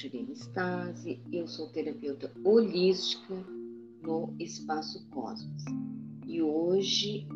[0.00, 3.34] Juliana Stasi, eu sou terapeuta holística
[4.02, 5.62] no Espaço Cosmos.
[6.26, 7.28] E hoje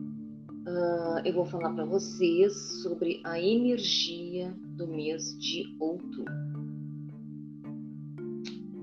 [0.66, 6.24] uh, eu vou falar para vocês sobre a energia do mês de outubro.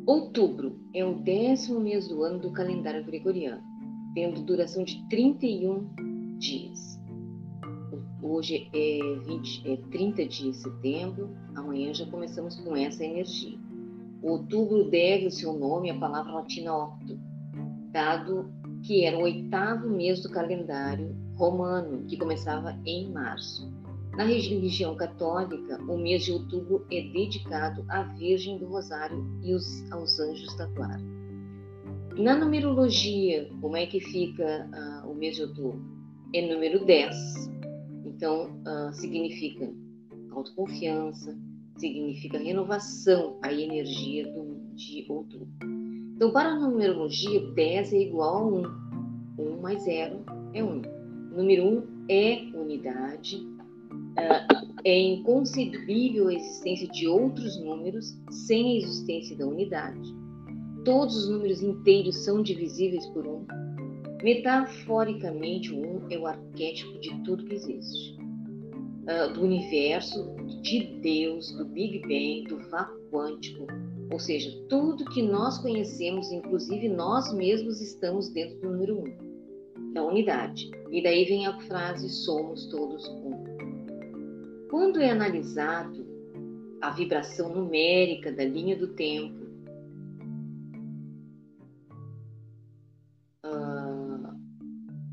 [0.06, 3.64] Outubro é o décimo mês do ano do calendário gregoriano,
[4.14, 7.00] tendo duração de 31 dias.
[8.22, 13.58] Hoje é, 20, é 30 de setembro, amanhã já começamos com essa energia.
[14.22, 17.20] Outubro deve o seu nome à palavra latina octo,
[17.92, 18.52] dado
[18.84, 23.72] que era o oitavo mês do calendário romano, que começava em março.
[24.16, 29.92] Na religião católica, o mês de outubro é dedicado à Virgem do Rosário e os,
[29.92, 31.04] aos anjos da guarda.
[32.18, 35.82] Na numerologia, como é que fica uh, o mês de outubro?
[36.34, 37.16] É número 10.
[38.06, 39.72] Então, uh, significa
[40.32, 41.38] autoconfiança,
[41.82, 45.48] significa renovação, a energia do, de outubro.
[46.16, 49.46] Então, para a numerologia, 10 é igual a 1.
[49.58, 50.24] 1 mais 0
[50.54, 50.82] é 1.
[51.36, 53.38] Número 1 é unidade.
[53.38, 60.14] Uh, é inconcebível a existência de outros números sem a existência da unidade.
[60.86, 63.46] Todos os números inteiros são divisíveis por 1.
[64.24, 68.21] Metaforicamente, o 1 é o arquétipo de tudo que existe.
[69.02, 73.66] Uh, do universo, de Deus, do Big Bang, do vácuo quântico,
[74.12, 79.94] ou seja, tudo que nós conhecemos, inclusive nós mesmos estamos dentro do número 1, um,
[79.94, 80.70] da unidade.
[80.92, 83.44] E daí vem a frase: somos todos um.
[84.70, 86.06] Quando é analisado
[86.82, 89.42] a vibração numérica da linha do tempo,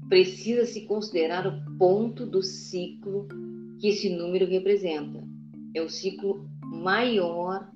[0.08, 3.28] precisa se considerar o ponto do ciclo
[3.80, 5.22] que esse número representa.
[5.74, 7.70] É o ciclo maior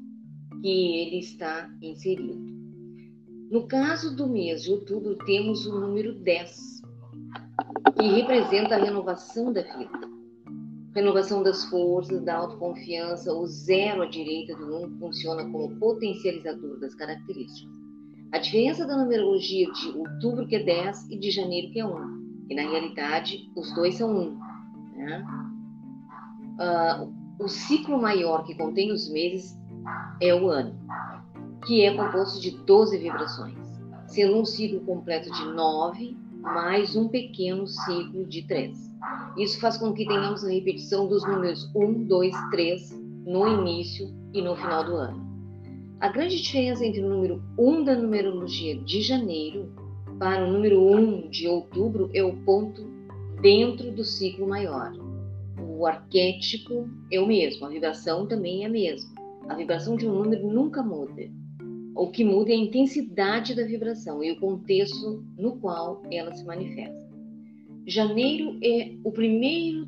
[0.60, 2.34] que ele está inserido.
[3.50, 6.82] No caso do mês de outubro, temos o número 10,
[7.98, 10.10] que representa a renovação da vida.
[10.94, 16.78] Renovação das forças, da autoconfiança, o zero à direita do 1 um funciona como potencializador
[16.80, 17.72] das características.
[18.32, 22.22] A diferença da numerologia de outubro, que é 10, e de janeiro, que é 1
[22.52, 24.38] e na realidade os dois são um.
[24.94, 25.24] Né?
[26.58, 29.58] Uh, o ciclo maior que contém os meses
[30.20, 30.78] é o ano,
[31.66, 33.58] que é composto de 12 vibrações,
[34.06, 38.92] sendo um ciclo completo de 9 mais um pequeno ciclo de 3.
[39.38, 42.90] Isso faz com que tenhamos a repetição dos números 1, 2, 3
[43.26, 45.32] no início e no final do ano.
[46.00, 49.72] A grande diferença entre o número 1 da numerologia de janeiro
[50.18, 52.82] para o número 1 de outubro é o ponto
[53.40, 54.92] dentro do ciclo maior.
[55.82, 59.10] O arquétipo é o mesmo, a vibração também é a mesma.
[59.48, 61.28] A vibração de um número nunca muda.
[61.96, 66.44] O que muda é a intensidade da vibração e o contexto no qual ela se
[66.44, 67.10] manifesta.
[67.84, 69.84] Janeiro é o primeiro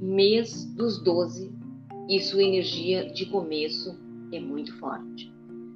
[0.00, 1.52] mês dos 12
[2.08, 3.94] e sua energia de começo
[4.32, 5.30] é muito forte.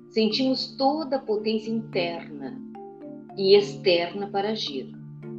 [0.09, 2.59] Sentimos toda a potência interna
[3.37, 4.91] e externa para agir.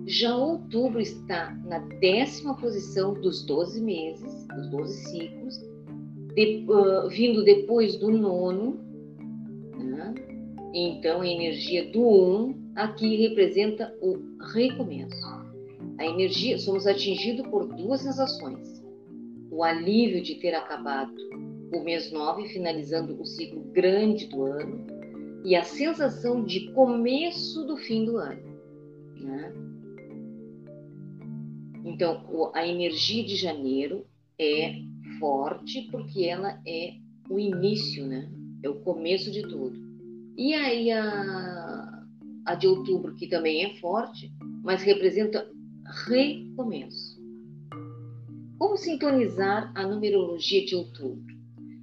[0.07, 5.57] Já outubro está na décima posição dos 12 meses, dos 12 ciclos,
[6.35, 8.79] de, uh, vindo depois do nono.
[9.77, 10.15] Né?
[10.73, 14.17] Então, a energia do um aqui representa o
[14.53, 15.41] recomeço.
[15.97, 18.83] A energia, somos atingidos por duas sensações:
[19.51, 21.13] o alívio de ter acabado
[21.73, 24.85] o mês 9, finalizando o ciclo grande do ano,
[25.45, 28.51] e a sensação de começo do fim do ano.
[29.15, 29.70] Né?
[31.83, 34.05] Então, a energia de janeiro
[34.39, 34.75] é
[35.19, 36.95] forte porque ela é
[37.29, 38.29] o início, né?
[38.63, 39.79] É o começo de tudo.
[40.37, 42.03] E aí a,
[42.45, 44.31] a de outubro, que também é forte,
[44.63, 45.49] mas representa
[46.07, 47.19] recomeço.
[48.57, 51.35] Como sintonizar a numerologia de outubro?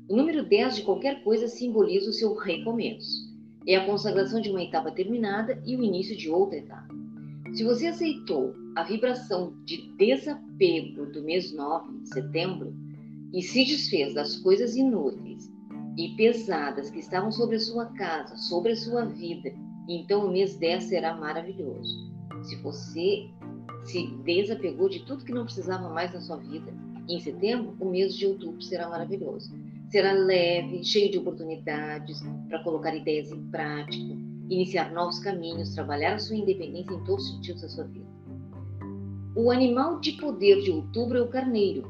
[0.09, 3.29] O número 10 de qualquer coisa simboliza o seu recomeço
[3.69, 6.89] é a consagração de uma etapa terminada e o início de outra etapa.
[7.53, 12.73] Se você aceitou a vibração de desapego do mês 9 de setembro
[13.35, 15.51] e se desfez das coisas inúteis
[15.97, 19.53] e pesadas que estavam sobre a sua casa, sobre a sua vida,
[19.89, 22.09] então o mês 10 será maravilhoso.
[22.45, 23.29] Se você
[23.83, 26.73] se desapegou de tudo que não precisava mais na sua vida,
[27.09, 29.53] em setembro, o mês de outubro será maravilhoso.
[29.91, 34.15] Será leve, cheio de oportunidades para colocar ideias em prática,
[34.49, 38.07] iniciar novos caminhos, trabalhar a sua independência em todos os sentidos da sua vida.
[39.40, 41.88] O animal de poder de outubro é o carneiro.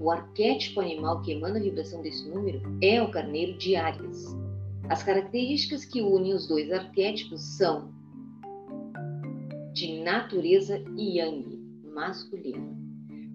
[0.00, 4.36] o arquétipo animal que emana a vibração desse número é o carneiro de Áries.
[4.88, 7.92] As características que unem os dois arquétipos são
[9.72, 11.44] de natureza yang,
[11.94, 12.76] masculina.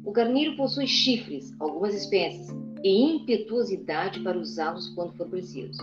[0.04, 2.50] O carneiro possui chifres, algumas espécies,
[2.84, 5.82] e impetuosidade para usá-los quando for preciso.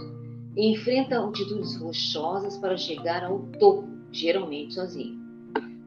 [0.54, 5.19] enfrenta altitudes rochosas para chegar ao topo, geralmente sozinho.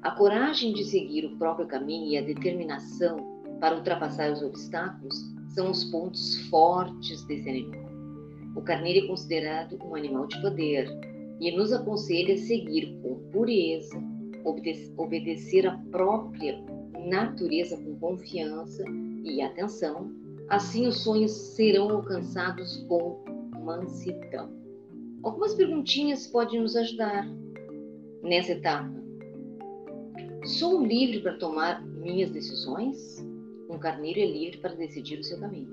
[0.03, 5.15] A coragem de seguir o próprio caminho e a determinação para ultrapassar os obstáculos
[5.55, 7.89] são os pontos fortes desse animal.
[8.53, 10.89] O carneiro é considerado um animal de poder
[11.39, 13.97] e nos aconselha a seguir com pureza,
[14.97, 16.61] obedecer à própria
[17.07, 18.83] natureza com confiança
[19.23, 20.11] e atenção,
[20.49, 23.23] assim os sonhos serão alcançados com
[23.63, 24.51] mansidão.
[25.23, 27.25] Algumas perguntinhas podem nos ajudar
[28.21, 29.02] nessa etapa.
[30.45, 32.97] Sou livre para tomar minhas decisões?
[33.69, 35.69] Um carneiro é livre para decidir o seu caminho.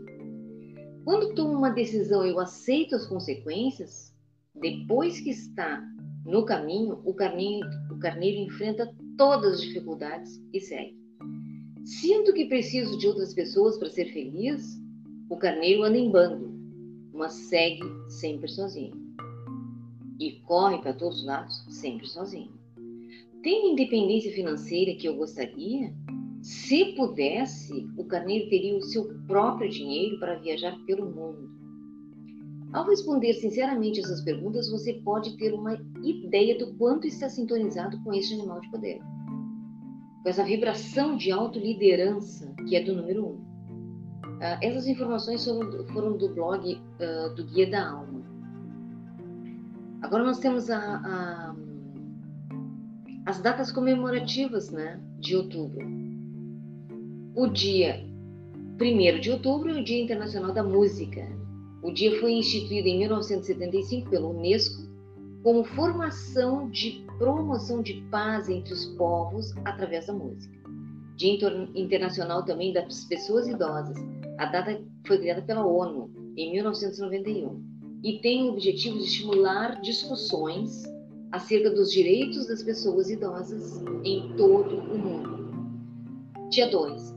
[1.05, 4.15] Quando tomo uma decisão, eu aceito as consequências?
[4.55, 5.83] Depois que está
[6.25, 10.97] no caminho, o carneiro, o carneiro enfrenta todas as dificuldades e segue.
[11.85, 14.81] Sinto que preciso de outras pessoas para ser feliz?
[15.29, 16.49] O carneiro anda em bando,
[17.13, 18.95] mas segue sempre sozinho.
[20.21, 22.60] E corre para todos os lados sempre sozinho.
[23.43, 25.93] Tem independência financeira que eu gostaria?
[26.43, 31.51] Se pudesse, o carneiro teria o seu próprio dinheiro para viajar pelo mundo.
[32.73, 38.13] Ao responder sinceramente essas perguntas, você pode ter uma ideia do quanto está sintonizado com
[38.15, 39.01] este animal de poder
[40.23, 43.51] com essa vibração de autoliderança que é do número um.
[44.37, 48.21] Uh, essas informações foram, foram do blog uh, do Guia da Alma.
[50.03, 51.50] Agora nós temos a, a,
[53.31, 55.87] as datas comemorativas né, de outubro.
[57.37, 58.05] O dia
[58.81, 61.29] 1 de outubro é o Dia Internacional da Música.
[61.81, 64.82] O dia foi instituído em 1975 pela Unesco
[65.44, 70.59] como formação de promoção de paz entre os povos através da música.
[71.17, 71.38] Dia
[71.76, 73.97] Internacional também das Pessoas Idosas.
[74.38, 77.62] A data foi criada pela ONU em 1991
[78.03, 80.83] e tem o objetivo de estimular discussões
[81.32, 85.41] acerca dos direitos das pessoas idosas em todo o mundo.
[86.50, 87.15] Dia 2,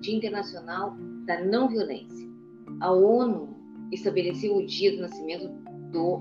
[0.00, 0.96] Dia Internacional
[1.26, 2.28] da Não Violência.
[2.80, 3.54] A ONU
[3.92, 5.48] estabeleceu o dia do nascimento
[5.92, 6.20] do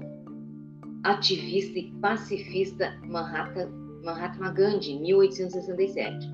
[1.04, 6.30] ativista e pacifista Mahatma Gandhi, 1867,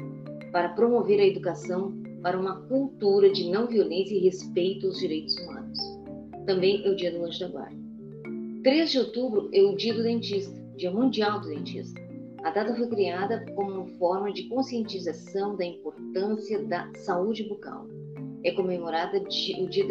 [0.51, 5.79] para promover a educação para uma cultura de não violência e respeito aos direitos humanos.
[6.45, 7.81] Também é o Dia do Anjo da Guarda.
[8.63, 11.99] 3 de outubro é o Dia do Dentista, Dia Mundial do Dentista.
[12.43, 17.85] A data foi criada como forma de conscientização da importância da saúde bucal.
[18.43, 19.85] É comemorada o dia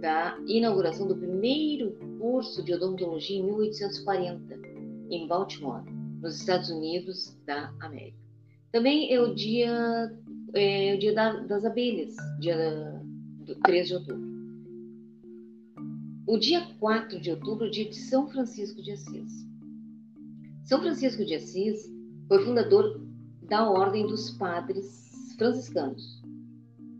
[0.00, 4.58] da inauguração do primeiro curso de odontologia em 1840,
[5.10, 5.84] em Baltimore,
[6.20, 8.18] nos Estados Unidos da América.
[8.72, 10.12] Também é o dia,
[10.54, 13.00] é, o dia da, das abelhas, dia
[13.44, 14.36] do 3 de outubro.
[16.26, 19.45] O dia 4 de outubro é o dia de São Francisco de Assis.
[20.66, 21.90] São Francisco de Assis
[22.28, 23.00] foi fundador
[23.42, 26.26] da Ordem dos Padres Franciscanos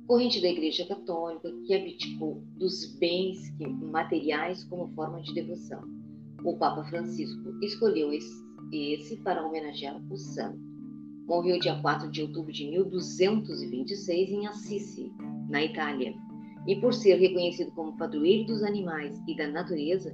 [0.06, 5.82] corrente da Igreja Católica que abdicou dos bens materiais como forma de devoção.
[6.44, 10.60] O Papa Francisco escolheu esse para homenagear o santo.
[11.26, 15.12] Morreu dia 4 de outubro de 1226 em Assisi,
[15.50, 16.14] na Itália.
[16.68, 20.12] E por ser reconhecido como padroeiro dos animais e da natureza,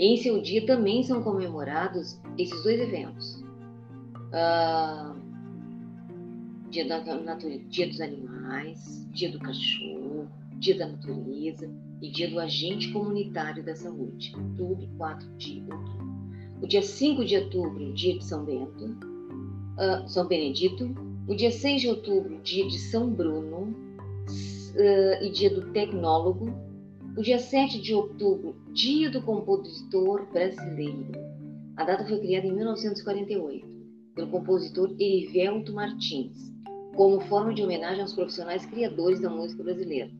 [0.00, 3.44] em seu dia também são comemorados esses dois eventos.
[4.32, 5.20] Uh,
[6.70, 10.26] dia, da natureza, dia dos animais, dia do cachorro,
[10.58, 16.10] dia da natureza e dia do agente comunitário da saúde, tudo 4 de outubro.
[16.62, 20.94] O dia 5 de outubro, dia de São Bento, uh, São Benedito.
[21.26, 23.74] O dia 6 de outubro, dia de São Bruno
[24.74, 26.69] uh, e dia do tecnólogo.
[27.16, 31.10] O dia 7 de outubro, dia do compositor brasileiro.
[31.76, 33.66] A data foi criada em 1948
[34.14, 36.50] pelo compositor Erivelto Martins
[36.94, 40.10] como forma de homenagem aos profissionais criadores da música brasileira,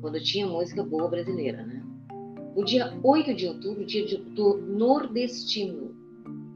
[0.00, 1.82] quando tinha música boa brasileira, né?
[2.56, 5.94] O dia 8 de outubro, dia do nordestino.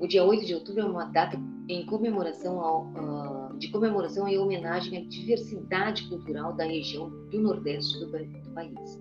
[0.00, 3.27] O dia 8 de outubro é uma data em comemoração ao, uh,
[3.58, 8.98] de comemoração e homenagem à diversidade cultural da região do Nordeste do, do país.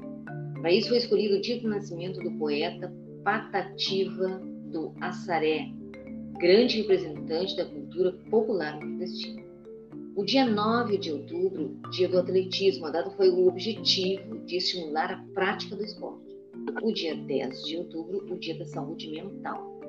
[0.61, 2.91] Para isso foi escolhido o dia do nascimento do poeta
[3.23, 5.69] Patativa do Assaré,
[6.39, 9.45] grande representante da cultura popular nordestina.
[10.15, 15.11] O dia 9 de outubro, dia do atletismo, a data foi o objetivo de estimular
[15.11, 16.35] a prática do esporte.
[16.81, 19.79] O dia 10 de outubro, o dia da saúde mental.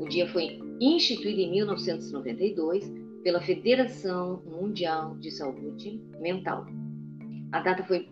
[0.00, 6.64] O dia foi instituído em 1992 pela Federação Mundial de Saúde Mental.
[7.50, 8.08] A data foi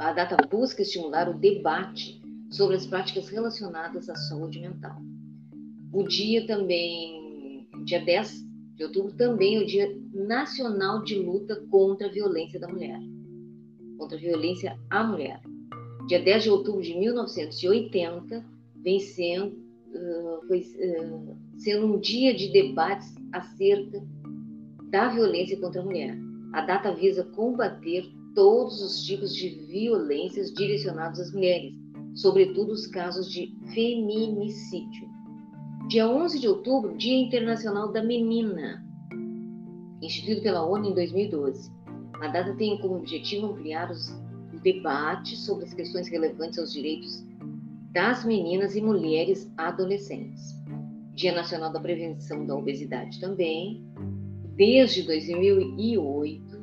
[0.00, 2.20] a data busca estimular o debate
[2.50, 5.00] sobre as práticas relacionadas à saúde mental.
[5.92, 8.44] O dia também, dia 10
[8.74, 12.98] de outubro, também é o Dia Nacional de Luta contra a Violência da Mulher,
[13.96, 15.40] contra a violência à mulher.
[16.08, 18.44] Dia 10 de outubro de 1980
[18.82, 19.54] vem sendo,
[19.94, 24.02] uh, foi, uh, sendo um dia de debates acerca
[24.92, 26.16] da violência contra a mulher.
[26.52, 31.74] A data visa combater todos os tipos de violências direcionados às mulheres,
[32.14, 35.08] sobretudo os casos de feminicídio.
[35.88, 38.84] Dia 11 de outubro, Dia Internacional da Menina,
[40.02, 41.72] instituído pela ONU em 2012.
[42.20, 44.14] A data tem como objetivo ampliar os
[44.62, 47.24] debates sobre as questões relevantes aos direitos
[47.92, 50.54] das meninas e mulheres adolescentes.
[51.14, 53.91] Dia Nacional da Prevenção da Obesidade também.
[54.56, 56.62] Desde 2008,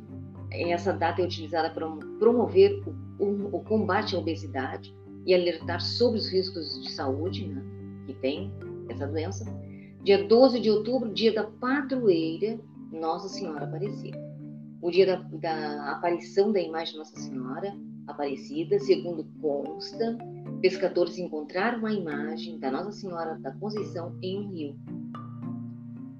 [0.51, 1.87] essa data é utilizada para
[2.19, 2.83] promover
[3.19, 4.93] o, o, o combate à obesidade
[5.25, 7.61] e alertar sobre os riscos de saúde né,
[8.05, 8.51] que tem
[8.89, 9.45] essa doença.
[10.03, 12.59] Dia 12 de outubro, dia da padroeira
[12.91, 14.17] Nossa Senhora Aparecida.
[14.81, 17.75] O dia da, da aparição da imagem de Nossa Senhora
[18.07, 20.17] Aparecida, segundo consta,
[20.61, 24.79] pescadores encontraram a imagem da Nossa Senhora da Conceição em um rio.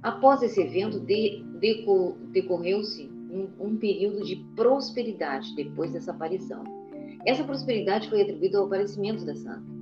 [0.01, 6.63] Após esse evento, de, deco, decorreu-se um, um período de prosperidade depois dessa aparição.
[7.25, 9.79] Essa prosperidade foi atribuída ao aparecimento da santa.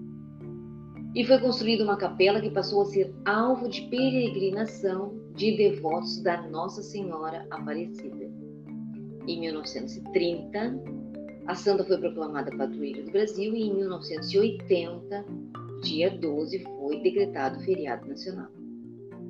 [1.16, 6.42] E foi construída uma capela que passou a ser alvo de peregrinação de devotos da
[6.48, 8.30] Nossa Senhora Aparecida.
[9.28, 10.82] Em 1930,
[11.46, 15.26] a santa foi proclamada padroeira do Brasil e em 1980,
[15.84, 18.57] dia 12, foi decretado feriado nacional.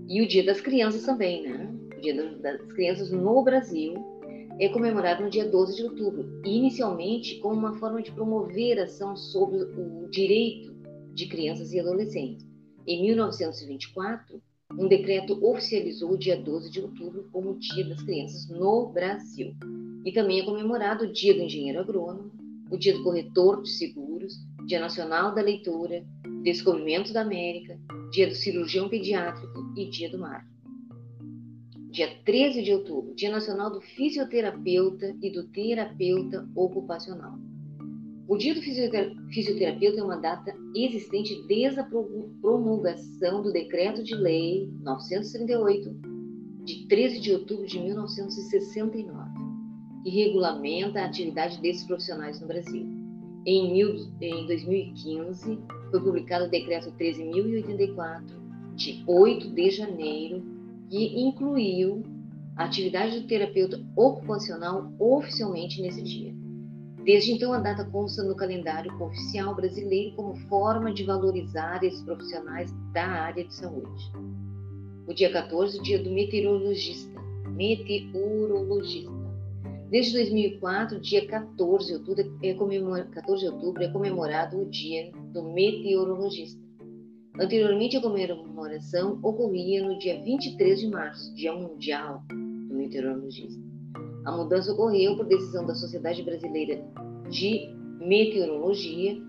[0.09, 1.69] E o Dia das Crianças também, né?
[1.97, 3.95] o Dia das Crianças no Brasil,
[4.59, 9.57] é comemorado no dia 12 de outubro, inicialmente como uma forma de promover ação sobre
[9.57, 10.73] o direito
[11.13, 12.45] de crianças e adolescentes.
[12.87, 14.41] Em 1924,
[14.73, 19.53] um decreto oficializou o dia 12 de outubro como o Dia das Crianças no Brasil.
[20.05, 22.31] E também é comemorado o Dia do Engenheiro Agrônomo,
[22.71, 24.33] o Dia do Corretor de Seguros,
[24.65, 26.03] Dia Nacional da Leitura,
[26.43, 27.79] Descobrimento da América,
[28.11, 30.45] Dia do Cirurgião Pediátrico e Dia do Mar
[31.97, 37.39] dia 13 de outubro, Dia Nacional do Fisioterapeuta e do Terapeuta Ocupacional.
[38.27, 44.69] O Dia do Fisioterapeuta é uma data existente desde a promulgação do Decreto de Lei
[44.81, 45.95] 938,
[46.65, 49.31] de 13 de outubro de 1969,
[50.03, 52.85] que regulamenta a atividade desses profissionais no Brasil.
[53.43, 55.57] Em, mil, em 2015,
[55.89, 58.24] foi publicado o Decreto 13.084,
[58.75, 60.44] de 8 de janeiro
[60.89, 62.03] que incluiu
[62.56, 66.34] a atividade do terapeuta ocupacional oficialmente nesse dia.
[67.03, 72.70] Desde então, a data consta no calendário oficial brasileiro como forma de valorizar esses profissionais
[72.91, 74.12] da área de saúde.
[75.08, 77.17] O dia 14, dia do meteorologista.
[77.48, 79.16] Meteorologista.
[79.89, 85.44] Desde 2004, dia 14 de outubro é, 14 de outubro é comemorado o dia do
[85.53, 86.62] meteorologista.
[87.39, 93.62] Anteriormente, a comemoração ocorria no dia 23 de março, Dia Mundial do Meteorologista.
[94.25, 96.84] A mudança ocorreu por decisão da Sociedade Brasileira
[97.29, 99.22] de Meteorologia,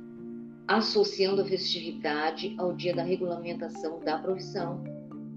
[0.67, 4.83] associando a festividade ao dia da regulamentação da profissão,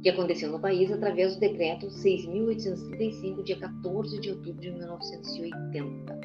[0.02, 6.20] que aconteceu no país através do decreto 6.835, dia 14 de outubro de 1980.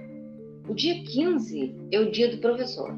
[0.69, 2.93] O dia 15 é o dia do professor.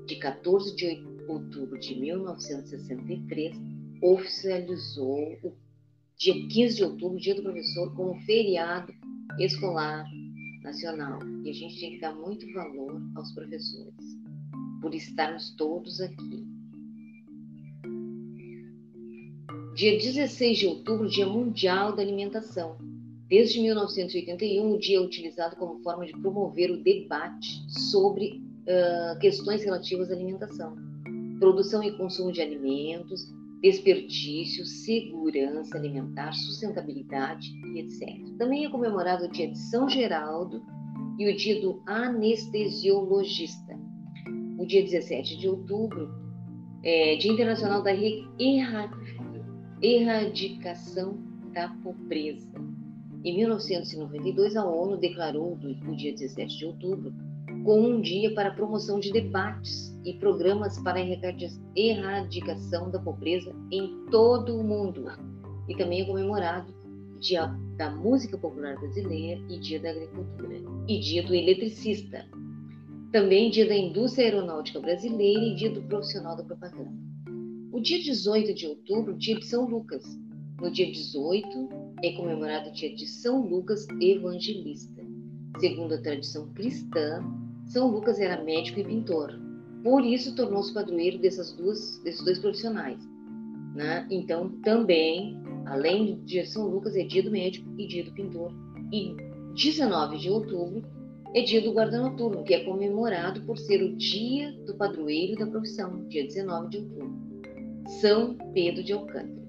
[0.06, 3.56] de 14 de outubro de 1963,
[4.02, 5.52] oficializou o
[6.16, 8.94] dia 15 de outubro, dia do professor, como feriado
[9.38, 10.06] escolar
[10.62, 13.94] nacional e a gente tem que dar muito valor aos professores
[14.80, 16.46] por estarmos todos aqui.
[19.74, 22.78] Dia 16 de outubro, Dia Mundial da Alimentação.
[23.28, 28.45] Desde 1981, o dia é utilizado como forma de promover o debate sobre
[29.20, 30.76] questões relativas à alimentação,
[31.38, 33.32] produção e consumo de alimentos,
[33.62, 38.08] desperdício, segurança alimentar, sustentabilidade e etc.
[38.38, 40.62] Também é comemorado o dia de São Geraldo
[41.18, 43.76] e o dia do anestesiologista.
[44.58, 46.10] O dia 17 de outubro
[46.82, 47.92] é Dia Internacional da
[49.82, 51.18] Erradicação
[51.52, 52.52] da Pobreza.
[53.24, 57.12] Em 1992, a ONU declarou o dia 17 de outubro
[57.66, 64.06] como um dia para promoção de debates e programas para a erradicação da pobreza em
[64.08, 65.06] todo o mundo.
[65.68, 66.72] E também é comemorado
[67.18, 67.46] Dia
[67.76, 72.24] da Música Popular Brasileira e Dia da Agricultura e Dia do Eletricista.
[73.10, 76.94] Também Dia da Indústria Aeronáutica Brasileira e Dia do Profissional da Propaganda.
[77.72, 80.04] O dia 18 de outubro, dia de São Lucas.
[80.60, 81.68] No dia 18
[82.04, 85.04] é comemorado o dia de São Lucas Evangelista.
[85.58, 87.24] Segundo a tradição cristã,
[87.66, 89.38] São Lucas era médico e pintor.
[89.82, 92.98] Por isso tornou-se padroeiro dessas duas, desses dois profissionais.
[93.74, 94.06] Né?
[94.10, 98.52] Então, também, além de São Lucas, é dia do médico e dia do pintor.
[98.92, 99.14] E
[99.54, 100.84] 19 de outubro
[101.34, 105.46] é dia do guarda noturno, que é comemorado por ser o dia do padroeiro da
[105.46, 107.26] profissão, dia 19 de outubro.
[108.00, 109.46] São Pedro de Alcântara.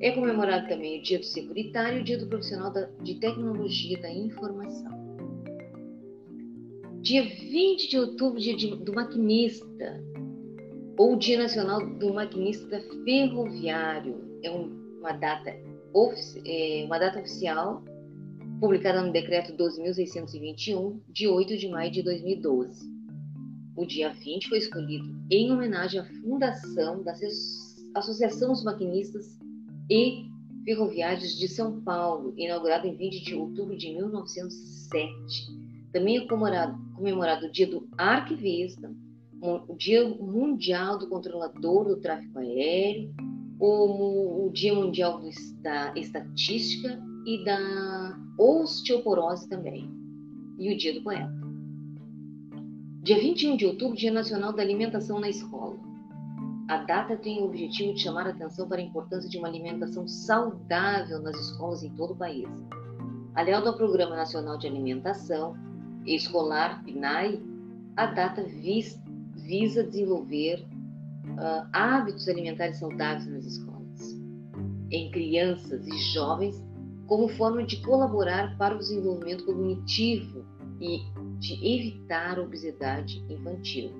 [0.00, 2.72] É comemorado também o dia do securitário e o dia do profissional
[3.02, 4.97] de tecnologia da informação.
[7.00, 10.02] Dia 20 de outubro, dia do maquinista,
[10.96, 14.16] ou Dia Nacional do Maquinista Ferroviário.
[14.42, 17.84] É uma data, é uma data oficial
[18.60, 22.92] publicada no Decreto 12.621, de 8 de maio de 2012.
[23.76, 27.14] O dia 20 foi escolhido em homenagem à fundação da
[27.94, 29.38] Associação dos Maquinistas
[29.88, 30.26] e
[30.64, 35.58] Ferroviários de São Paulo, inaugurada em 20 de outubro de 1907.
[35.92, 38.92] Também é comemorado, comemorado o Dia do Arquivista,
[39.40, 43.14] o Dia Mundial do Controlador do Tráfego Aéreo,
[43.58, 45.20] o, o Dia Mundial
[45.62, 49.88] da Estatística e da Osteoporose também,
[50.58, 51.32] e o Dia do Poeta.
[53.02, 55.78] Dia 21 de outubro, Dia Nacional da Alimentação na Escola.
[56.68, 60.06] A data tem o objetivo de chamar a atenção para a importância de uma alimentação
[60.06, 62.46] saudável nas escolas em todo o país.
[63.34, 65.56] Aliado ao Programa Nacional de Alimentação
[66.14, 67.40] Escolar, PNAE,
[67.96, 70.66] a data visa desenvolver
[71.34, 74.16] uh, hábitos alimentares saudáveis nas escolas,
[74.90, 76.62] em crianças e jovens,
[77.06, 80.44] como forma de colaborar para o desenvolvimento cognitivo
[80.80, 81.00] e
[81.38, 83.90] de evitar a obesidade infantil.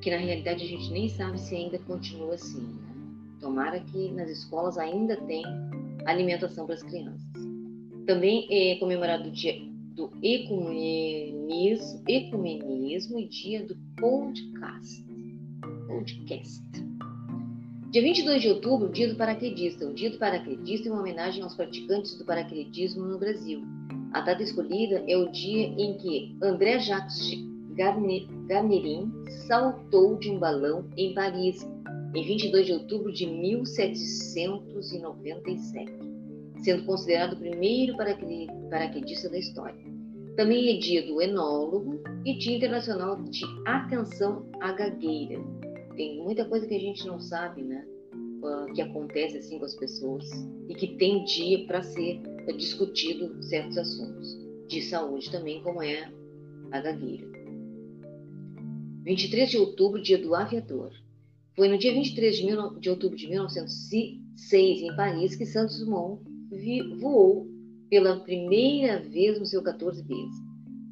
[0.00, 2.62] Que na realidade a gente nem sabe se ainda continua assim.
[2.62, 2.94] Né?
[3.40, 5.44] Tomara que nas escolas ainda tem
[6.06, 7.24] alimentação para as crianças.
[8.06, 15.04] Também é comemorado o Dia do ecumenismo, ecumenismo e dia do podcast.
[15.86, 16.62] podcast.
[17.90, 19.86] Dia 22 de outubro, dia do paraquedista.
[19.86, 23.62] O dia do paraquedista é uma homenagem aos praticantes do paraquedismo no Brasil.
[24.12, 27.30] A data escolhida é o dia em que André Jacques
[27.76, 29.12] Garnerin
[29.46, 31.64] saltou de um balão em Paris,
[32.14, 36.13] em 22 de outubro de 1797
[36.64, 39.84] sendo considerado o primeiro paraquedista da história.
[40.34, 45.40] Também é dia do enólogo e Dia Internacional de Atenção à Gagueira.
[45.94, 47.86] Tem muita coisa que a gente não sabe, né?
[48.74, 50.28] Que acontece assim com as pessoas
[50.68, 52.20] e que tem dia para ser
[52.56, 56.10] discutido certos assuntos de saúde também, como é
[56.72, 57.26] a gagueira.
[59.04, 60.90] 23 de outubro, dia do aviador.
[61.54, 66.20] Foi no dia 23 de, mil, de outubro de 1906, em Paris, que Santos Dumont
[67.00, 67.46] voou
[67.88, 70.42] pela primeira vez no seu 14 vezes.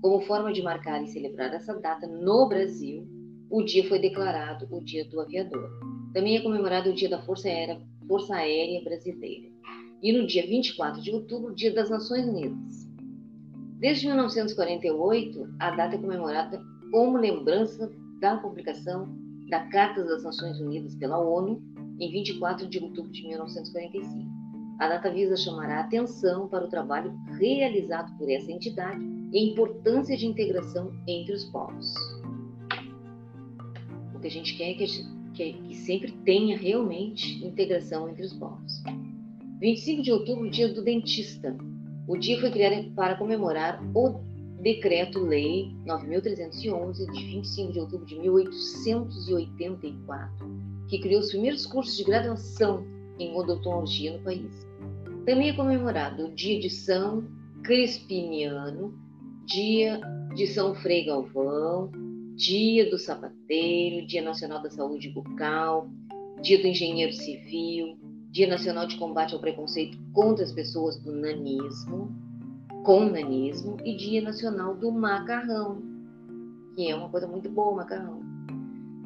[0.00, 3.06] Como forma de marcar e celebrar essa data no Brasil,
[3.50, 5.70] o dia foi declarado o Dia do Aviador.
[6.12, 9.48] Também é comemorado o Dia da Força Aérea, Força Aérea Brasileira.
[10.02, 12.88] E no dia 24 de outubro, o Dia das Nações Unidas.
[13.78, 19.08] Desde 1948, a data é comemorada como lembrança da publicação
[19.48, 21.62] da Carta das Nações Unidas pela ONU
[22.00, 24.41] em 24 de outubro de 1945.
[24.82, 29.00] A data visa chamar a atenção para o trabalho realizado por essa entidade
[29.32, 31.94] e a importância de integração entre os povos.
[34.12, 34.86] O que a gente quer é que,
[35.34, 38.82] que, que sempre tenha realmente integração entre os povos.
[39.60, 41.56] 25 de outubro, dia do dentista.
[42.08, 44.18] O dia foi criado para comemorar o
[44.60, 50.44] Decreto-Lei 9.311, de 25 de outubro de 1884,
[50.88, 52.84] que criou os primeiros cursos de graduação
[53.20, 54.71] em odontologia no país.
[55.24, 57.24] Também é comemorado o dia de São
[57.62, 58.92] Crispiniano,
[59.46, 60.00] dia
[60.34, 61.92] de São Frei Galvão,
[62.34, 65.88] dia do sapateiro, dia nacional da saúde bucal,
[66.42, 67.96] Dia do Engenheiro Civil,
[68.32, 72.10] Dia Nacional de Combate ao Preconceito contra as Pessoas do Nanismo,
[72.82, 75.80] com nanismo, e Dia Nacional do Macarrão,
[76.74, 78.20] que é uma coisa muito boa, macarrão.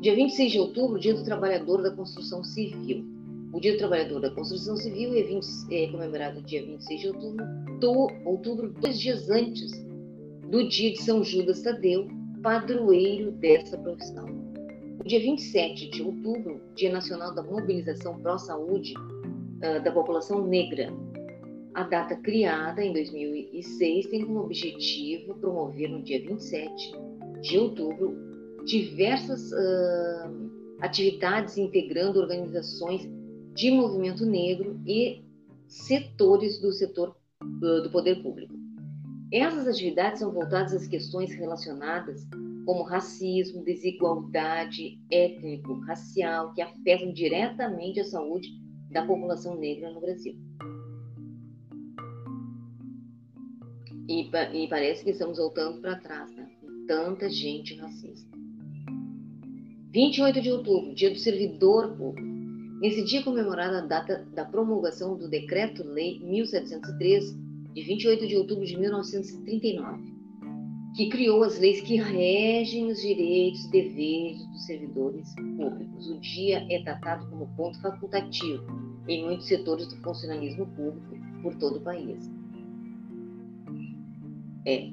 [0.01, 3.16] Dia 26 de outubro, Dia do Trabalhador da Construção Civil.
[3.57, 7.47] O Dia do Trabalhador da Construção Civil é, 20, é comemorado dia 26 de outubro,
[7.81, 9.73] do, outubro, dois dias antes
[10.51, 12.07] do dia de São Judas Tadeu,
[12.43, 14.27] padroeiro dessa profissão.
[15.01, 20.93] O dia 27 de outubro, Dia Nacional da Mobilização Pró-Saúde uh, da População Negra.
[21.73, 26.93] A data criada em 2006 tem como objetivo promover no dia 27
[27.41, 28.15] de outubro
[28.67, 33.16] diversas uh, atividades integrando organizações
[33.57, 35.25] de movimento negro e
[35.67, 38.55] setores do setor do poder público.
[39.33, 42.25] Essas atividades são voltadas às questões relacionadas
[42.65, 48.49] como racismo, desigualdade étnico-racial, que afetam diretamente a saúde
[48.91, 50.37] da população negra no Brasil.
[54.09, 56.49] E, e parece que estamos voltando para trás, né?
[56.87, 58.37] Tanta gente racista.
[59.91, 62.36] 28 de outubro, Dia do Servidor Público.
[62.87, 67.37] Nesse dia comemorada a data da promulgação do Decreto-Lei 1703,
[67.75, 70.15] de 28 de outubro de 1939
[70.95, 76.09] que criou as leis que regem os direitos e deveres dos servidores públicos.
[76.09, 78.65] O dia é tratado como ponto facultativo
[79.09, 82.31] em muitos setores do funcionalismo público por todo o país.
[84.65, 84.91] É,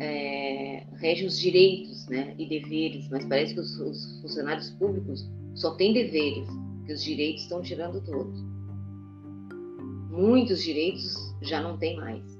[0.00, 5.76] é, rege os direitos né, e deveres, mas parece que os, os funcionários públicos só
[5.76, 6.48] têm deveres,
[6.86, 8.40] que os direitos estão tirando todos.
[10.10, 12.36] Muitos direitos já não tem mais.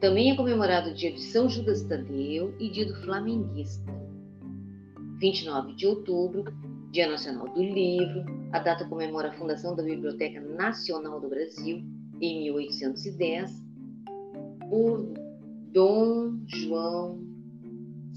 [0.00, 3.92] Também é comemorado o dia de São Judas Tadeu e dia do Flamenguista.
[5.20, 6.44] 29 de outubro,
[6.92, 8.24] Dia Nacional do Livro.
[8.52, 11.82] A data comemora a fundação da Biblioteca Nacional do Brasil
[12.20, 13.50] em 1810
[14.70, 15.12] por
[15.72, 17.18] Dom João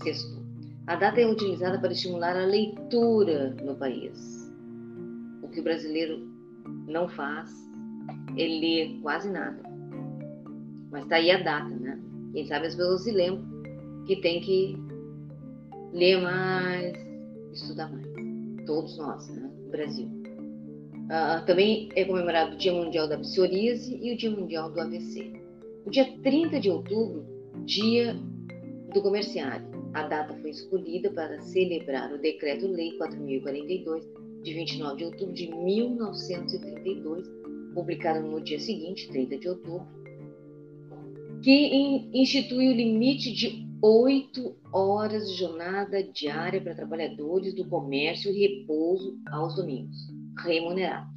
[0.04, 0.41] VI.
[0.88, 4.40] A data é utilizada para estimular a leitura no país.
[5.51, 6.27] Que o brasileiro
[6.87, 7.51] não faz
[8.37, 9.61] é ler quase nada.
[10.91, 11.99] Mas tá aí a data, né?
[12.33, 13.45] Quem sabe as pessoas se lembram
[14.05, 14.77] que tem que
[15.93, 16.97] ler mais,
[17.53, 18.05] estudar mais.
[18.65, 19.49] Todos nós, né?
[19.63, 20.07] No Brasil.
[20.07, 25.33] Uh, também é comemorado o Dia Mundial da Psoríase e o Dia Mundial do AVC.
[25.85, 27.25] O dia 30 de outubro,
[27.65, 28.15] Dia
[28.93, 29.65] do Comerciário.
[29.93, 34.05] A data foi escolhida para celebrar o Decreto-Lei 4042,
[34.43, 37.27] de 29 de outubro de 1932,
[37.73, 39.88] publicado no dia seguinte, 30 de outubro,
[41.41, 48.47] que institui o limite de oito horas de jornada diária para trabalhadores do comércio e
[48.47, 49.97] repouso aos domingos,
[50.43, 51.10] remunerado.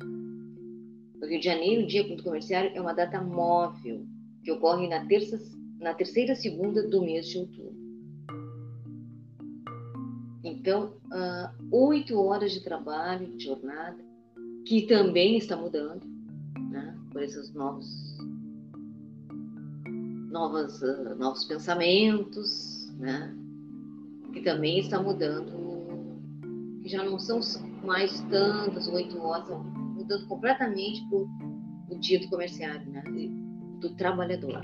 [1.20, 4.06] No Rio de Janeiro, o Dia do Comerciário é uma data móvel
[4.42, 5.38] que ocorre na, terça,
[5.78, 7.73] na terceira segunda do mês de outubro.
[10.44, 13.96] Então, uh, oito horas de trabalho, de jornada,
[14.66, 16.06] que também está mudando,
[16.70, 17.86] né, por esses novos
[20.30, 23.34] novas, uh, novos pensamentos, né?
[24.32, 25.52] que também está mudando,
[26.82, 27.40] que já não são
[27.84, 29.48] mais tantas oito horas,
[29.94, 33.02] mudando completamente para o dia do comerciário, né?
[33.80, 34.60] do trabalhador.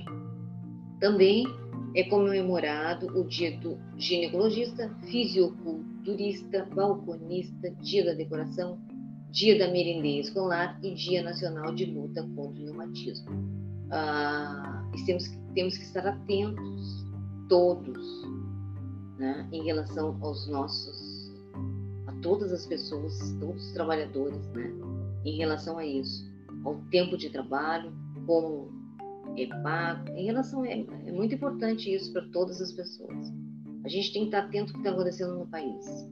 [0.98, 1.46] Também
[1.94, 8.78] é comemorado o dia do ginecologista, fisioculturista, balconista, dia da decoração,
[9.30, 13.28] dia da merendeira escolar e dia nacional de luta contra o reumatismo.
[13.90, 17.04] Ah, e temos que temos que estar atentos,
[17.48, 18.22] todos,
[19.18, 21.32] né, em relação aos nossos,
[22.06, 24.72] a todas as pessoas, todos os trabalhadores, né,
[25.24, 26.30] em relação a isso,
[26.64, 27.92] ao tempo de trabalho,
[28.26, 28.79] como
[29.36, 29.48] é
[30.16, 33.32] em relação é, é muito importante isso para todas as pessoas.
[33.84, 36.08] A gente tem que estar atento ao que está acontecendo no país.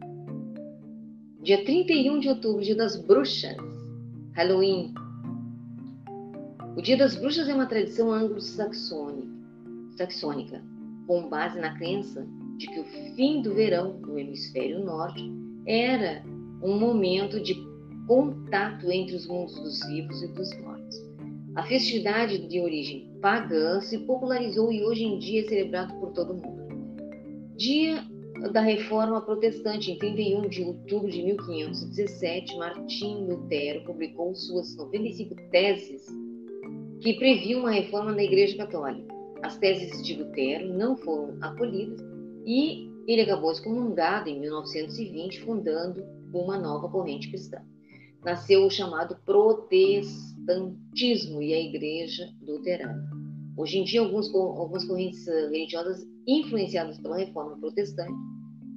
[1.43, 3.57] Dia 31 de outubro, dia das bruxas,
[4.33, 4.93] Halloween,
[6.79, 10.63] o Dia das Bruxas é uma tradição anglo-saxônica,
[11.09, 12.25] com base na crença
[12.57, 12.85] de que o
[13.17, 15.21] fim do verão no hemisfério norte
[15.67, 16.23] era
[16.63, 17.57] um momento de
[18.07, 21.03] contato entre os mundos dos vivos e dos mortos.
[21.57, 26.35] A festividade de origem pagã se popularizou e hoje em dia é celebrado por todo
[26.35, 26.69] mundo.
[27.57, 28.05] Dia
[28.53, 36.07] da Reforma Protestante, em 31 de outubro de 1517, Martim Lutero publicou suas 95 teses
[37.01, 39.13] que previa uma reforma na Igreja Católica.
[39.43, 42.01] As teses de Lutero não foram acolhidas
[42.45, 47.59] e ele acabou excomungado em 1920, fundando uma nova corrente cristã.
[48.29, 53.09] Nasceu o chamado protestantismo e a igreja luterana.
[53.57, 58.13] Hoje em dia, alguns, algumas correntes religiosas influenciadas pela reforma protestante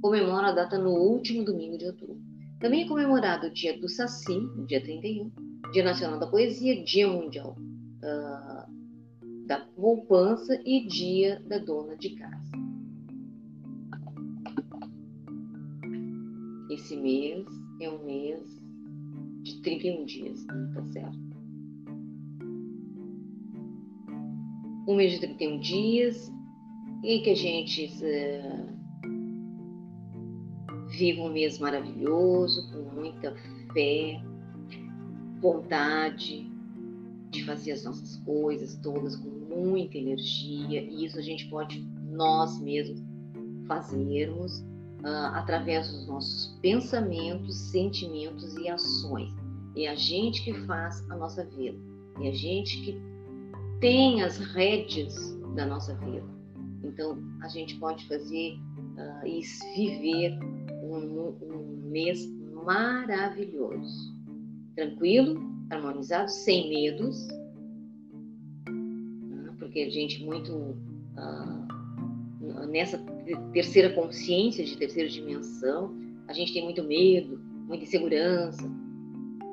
[0.01, 2.17] comemoram a data no último domingo de outubro.
[2.61, 5.29] Também é comemorado o dia do Saci, dia 31,
[5.73, 8.65] Dia Nacional da Poesia, Dia Mundial uh,
[9.47, 12.51] da Poupança e Dia da Dona de Casa.
[16.69, 17.45] Esse mês
[17.81, 18.60] é um mês
[19.41, 21.19] de 31 dias, tá certo?
[24.87, 26.31] Um mês de 31 dias
[27.03, 28.81] e que a gente uh,
[30.89, 33.33] viva um mês maravilhoso, com muita
[33.73, 34.21] fé,
[35.39, 36.51] vontade
[37.31, 42.59] de fazer as nossas coisas todas com muita energia, e isso a gente pode nós
[42.61, 43.01] mesmos
[43.67, 44.63] fazermos
[45.03, 49.33] uh, através dos nossos pensamentos, sentimentos e ações.
[49.75, 51.77] É a gente que faz a nossa vida,
[52.21, 53.01] é a gente que
[53.79, 55.15] tem as rédeas
[55.55, 56.25] da nossa vida.
[56.83, 58.59] Então, a gente pode fazer
[58.97, 59.41] uh, e
[59.75, 60.37] viver
[60.83, 62.27] um, um mês
[62.63, 64.15] maravilhoso,
[64.75, 67.27] tranquilo, harmonizado, sem medos,
[68.67, 69.55] né?
[69.57, 71.60] porque a gente muito uh,
[72.71, 72.97] nessa
[73.53, 75.95] terceira consciência de terceira dimensão,
[76.27, 78.63] a gente tem muito medo, muita insegurança,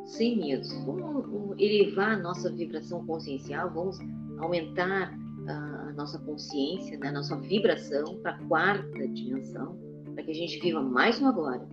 [0.07, 0.73] sem medos.
[0.85, 3.99] Vamos elevar a nossa vibração consciencial, vamos
[4.39, 5.13] aumentar
[5.47, 9.77] a nossa consciência, né, a nossa vibração para a quarta dimensão,
[10.15, 11.67] para que a gente viva mais no agora.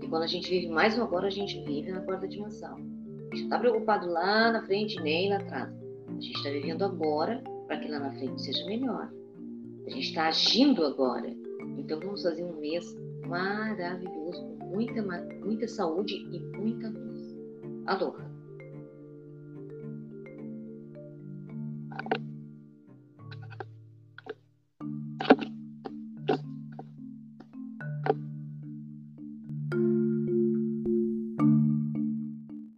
[0.00, 2.74] E quando a gente vive mais no agora, a gente vive na quarta dimensão.
[2.74, 5.72] A gente não está preocupado lá na frente nem lá atrás.
[6.06, 9.10] A gente está vivendo agora para que lá na frente seja melhor.
[9.86, 11.28] Gente está agindo agora.
[11.78, 17.36] Então vamos fazer um mês maravilhoso, com muita, muita saúde e muita luz.
[17.86, 18.33] Aloha!